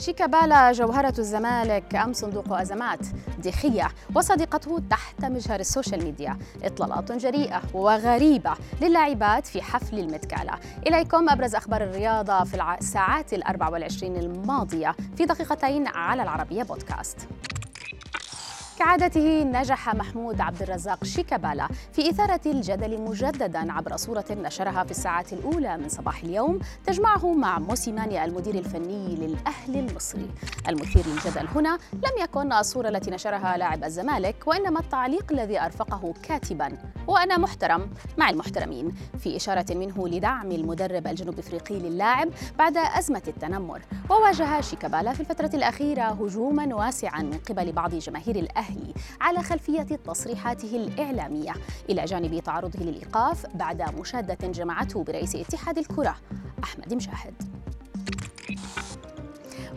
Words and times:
شيكابالا 0.00 0.72
جوهرة 0.72 1.14
الزمالك 1.18 1.94
أم 1.94 2.12
صندوق 2.12 2.52
أزمات؟ 2.52 2.98
دخية 3.44 3.88
وصديقته 4.14 4.82
تحت 4.90 5.24
مجهر 5.24 5.60
ال 5.60 5.66
social 5.66 6.04
media. 6.04 6.38
إطلالات 6.62 7.12
جريئة 7.12 7.62
وغريبة 7.74 8.54
للاعبات 8.80 9.46
في 9.46 9.62
حفل 9.62 9.98
ال 9.98 10.05
Met 10.05 10.28
Gala 10.28 10.58
إليكم 10.86 11.28
أبرز 11.28 11.54
أخبار 11.54 11.82
الرياضة 11.82 12.44
في 12.44 12.76
الساعات 12.80 13.32
الأربع 13.32 13.68
والعشرين 13.68 14.16
الماضية 14.16 14.94
في 15.16 15.24
دقيقتين 15.24 15.86
على 15.86 16.22
العربية 16.22 16.62
بودكاست. 16.62 17.28
كعادته 18.80 19.42
نجح 19.42 19.94
محمود 19.94 20.40
عبد 20.40 20.62
الرزاق 20.62 21.04
شيكابالا 21.04 21.68
في 21.92 22.10
إثارة 22.10 22.40
الجدل 22.46 23.00
مجددا 23.00 23.72
عبر 23.72 23.96
صورة 23.96 24.24
نشرها 24.30 24.84
في 24.84 24.90
الساعات 24.90 25.32
الأولى 25.32 25.76
من 25.76 25.88
صباح 25.88 26.22
اليوم 26.22 26.58
تجمعه 26.86 27.32
مع 27.32 27.58
موسيماني 27.58 28.24
المدير 28.24 28.54
الفني 28.54 29.16
للأهلي 29.16 29.80
المصري. 29.80 30.30
المثير 30.68 31.06
للجدل 31.06 31.48
هنا 31.54 31.78
لم 31.92 32.22
يكن 32.22 32.52
الصورة 32.52 32.88
التي 32.88 33.10
نشرها 33.10 33.56
لاعب 33.56 33.84
الزمالك 33.84 34.36
وإنما 34.46 34.80
التعليق 34.80 35.32
الذي 35.32 35.60
أرفقه 35.60 36.14
كاتبا. 36.22 36.78
وأنا 37.06 37.38
محترم 37.38 37.90
مع 38.18 38.30
المحترمين 38.30 38.92
في 39.18 39.36
إشارة 39.36 39.66
منه 39.70 40.08
لدعم 40.08 40.52
المدرب 40.52 41.06
الجنوب 41.06 41.38
أفريقي 41.38 41.74
للاعب 41.74 42.28
بعد 42.58 42.76
أزمة 42.76 43.22
التنمر. 43.28 43.82
وواجه 44.10 44.60
شيكابالا 44.60 45.12
في 45.12 45.20
الفترة 45.20 45.50
الأخيرة 45.54 46.02
هجوما 46.02 46.74
واسعا 46.74 47.22
من 47.22 47.38
قبل 47.48 47.72
بعض 47.72 47.94
جماهير 47.94 48.36
الأهلي 48.36 48.94
على 49.20 49.42
خلفية 49.42 49.82
تصريحاته 49.82 50.76
الإعلامية 50.76 51.52
إلى 51.90 52.04
جانب 52.04 52.42
تعرضه 52.42 52.84
للإيقاف 52.84 53.46
بعد 53.54 53.82
مشادة 54.00 54.48
جمعته 54.48 55.04
برئيس 55.04 55.36
اتحاد 55.36 55.78
الكرة 55.78 56.16
أحمد 56.64 56.94
مجاهد 56.94 57.59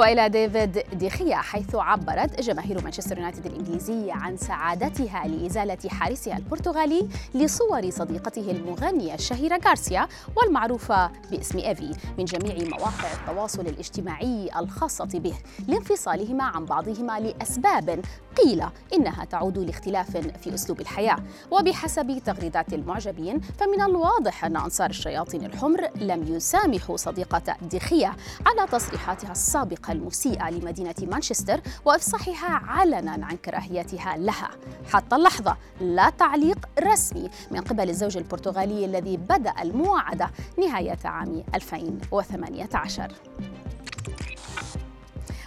وإلى 0.00 0.28
ديفيد 0.28 0.82
ديخيا 0.92 1.36
حيث 1.36 1.74
عبرت 1.74 2.40
جماهير 2.40 2.84
مانشستر 2.84 3.16
يونايتد 3.16 3.46
الانجليزيه 3.46 4.12
عن 4.12 4.36
سعادتها 4.36 5.26
لإزالة 5.26 5.88
حارسها 5.88 6.36
البرتغالي 6.36 7.08
لصور 7.34 7.90
صديقته 7.90 8.50
المغنيه 8.50 9.14
الشهيره 9.14 9.60
غارسيا 9.66 10.08
والمعروفة 10.36 11.10
باسم 11.30 11.58
إيفي 11.58 11.94
من 12.18 12.24
جميع 12.24 12.68
مواقع 12.68 13.12
التواصل 13.20 13.60
الاجتماعي 13.60 14.50
الخاصة 14.58 15.18
به 15.18 15.34
لانفصالهما 15.68 16.44
عن 16.44 16.64
بعضهما 16.64 17.20
لأسباب 17.20 18.00
قيل 18.44 18.64
إنها 18.94 19.24
تعود 19.24 19.58
لاختلاف 19.58 20.16
في 20.16 20.54
أسلوب 20.54 20.80
الحياة. 20.80 21.16
وبحسب 21.50 22.22
تغريدات 22.24 22.72
المعجبين 22.72 23.40
فمن 23.40 23.82
الواضح 23.82 24.44
أن 24.44 24.56
أنصار 24.56 24.90
الشياطين 24.90 25.44
الحمر 25.44 25.88
لم 25.96 26.34
يسامحوا 26.34 26.96
صديقة 26.96 27.56
ديخيا 27.62 28.12
على 28.46 28.68
تصريحاتها 28.72 29.32
السابقة 29.32 29.80
الطريقة 29.80 29.92
المسيئة 29.92 30.50
لمدينة 30.50 30.94
مانشستر 31.02 31.60
وإفصاحها 31.84 32.50
علنا 32.66 33.10
عن 33.26 33.36
كراهيتها 33.36 34.16
لها. 34.16 34.50
حتى 34.92 35.16
اللحظة 35.16 35.56
لا 35.80 36.10
تعليق 36.10 36.58
رسمي 36.80 37.30
من 37.50 37.60
قبل 37.60 37.90
الزوج 37.90 38.16
البرتغالي 38.16 38.84
الذي 38.84 39.16
بدأ 39.16 39.54
المواعدة 39.62 40.30
نهاية 40.58 40.98
عام 41.04 41.44
2018 41.54 43.12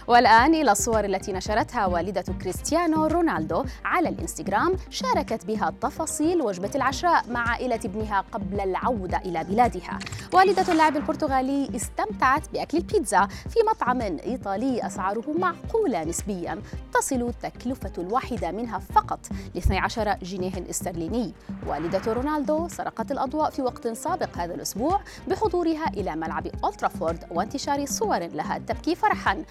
والآن 0.06 0.54
إلى 0.54 0.72
الصور 0.72 1.04
التي 1.04 1.32
نشرتها 1.32 1.86
والدة 1.86 2.24
كريستيانو 2.42 3.06
رونالدو 3.06 3.64
على 3.84 4.08
الإنستغرام 4.08 4.76
شاركت 4.90 5.44
بها 5.46 5.74
تفاصيل 5.80 6.42
وجبة 6.42 6.70
العشاء 6.74 7.24
مع 7.28 7.48
عائلة 7.50 7.80
ابنها 7.84 8.24
قبل 8.32 8.60
العودة 8.60 9.16
إلى 9.16 9.44
بلادها. 9.44 9.98
والدة 10.32 10.72
اللاعب 10.72 10.96
البرتغالي 10.96 11.76
استمتعت 11.76 12.48
بأكل 12.52 12.78
البيتزا 12.78 13.26
في 13.26 13.58
مطعم 13.70 14.00
إيطالي 14.00 14.86
أسعاره 14.86 15.34
معقولة 15.38 16.04
نسبيا. 16.04 16.62
تصل 16.94 17.32
تكلفة 17.42 17.92
الواحدة 17.98 18.50
منها 18.50 18.78
فقط 18.78 19.20
ل 19.54 19.58
12 19.58 20.16
جنيه 20.22 20.70
استرليني. 20.70 21.34
والدة 21.66 22.12
رونالدو 22.12 22.68
سرقت 22.68 23.10
الأضواء 23.12 23.50
في 23.50 23.62
وقت 23.62 23.88
سابق 23.88 24.38
هذا 24.38 24.54
الأسبوع 24.54 25.00
بحضورها 25.28 25.88
إلى 25.88 26.16
ملعب 26.16 26.46
أولترافورد 26.64 27.24
وانتشار 27.30 27.86
صور 27.86 28.18
لها 28.18 28.58
تبكي 28.58 28.94
فرحا. 28.94 29.44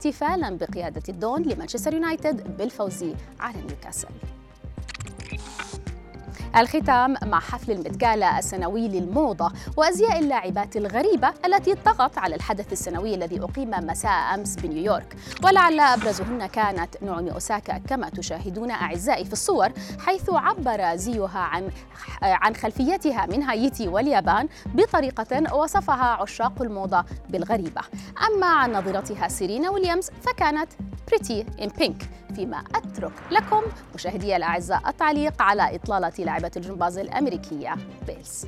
احتفالا 0.00 0.56
بقيادة 0.56 1.02
الدون 1.08 1.42
لمانشستر 1.42 1.94
يونايتد 1.94 2.56
بالفوز 2.56 3.04
على 3.40 3.56
نيوكاسل. 3.68 4.08
الختام 6.56 7.16
مع 7.24 7.40
حفل 7.40 7.72
المتقالة 7.72 8.38
السنوي 8.38 8.88
للموضة 8.88 9.52
وأزياء 9.76 10.18
اللاعبات 10.18 10.76
الغريبة 10.76 11.32
التي 11.46 11.74
طغت 11.74 12.18
على 12.18 12.34
الحدث 12.34 12.72
السنوي 12.72 13.14
الذي 13.14 13.40
أقيم 13.42 13.70
مساء 13.70 14.34
أمس 14.34 14.56
بنيويورك. 14.56 15.16
ولعل 15.44 15.80
أبرزهن 15.80 16.46
كانت 16.46 17.02
نعومي 17.02 17.32
أوساكا 17.32 17.78
كما 17.78 18.08
تشاهدون 18.08 18.70
أعزائي 18.70 19.24
في 19.24 19.32
الصور 19.32 19.68
حيث 19.98 20.30
عبر 20.30 20.96
زيها 20.96 21.38
عن 21.38 21.70
عن 22.22 22.54
خلفيتها 22.54 23.26
من 23.26 23.42
هايتي 23.42 23.88
واليابان 23.88 24.48
بطريقة 24.66 25.54
وصفها 25.54 26.04
عشاق 26.22 26.62
الموضة 26.62 27.04
بالغريبة. 27.28 27.80
أما 28.28 28.46
عن 28.46 28.72
نظيرتها 28.72 29.28
سيرينا 29.28 29.70
ويليامز 29.70 30.10
فكانت 30.22 30.68
pretty 31.10 31.46
in 31.62 31.68
pink 31.78 32.02
فيما 32.34 32.62
أترك 32.74 33.12
لكم 33.30 33.62
مشاهدي 33.94 34.36
الأعزاء 34.36 34.88
التعليق 34.88 35.42
على 35.42 35.74
إطلالة 35.74 36.12
لاعبة 36.18 36.50
الجمباز 36.56 36.98
الأمريكية 36.98 37.74
بيلز. 38.06 38.46